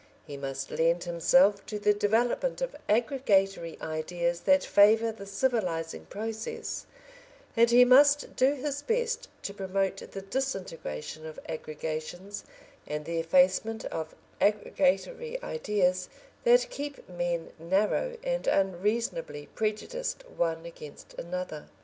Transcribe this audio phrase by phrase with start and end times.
[0.25, 6.87] He must lend himself to the development of aggregatory ideas that favour the civilising process,
[7.55, 12.45] and he must do his best to promote the disintegration of aggregations
[12.87, 16.09] and the effacement of aggregatory ideas,
[16.45, 21.67] that keep men narrow and unreasonably prejudiced one against another.